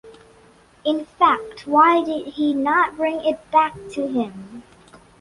[0.83, 4.63] In fact, why did he not bring it back to him?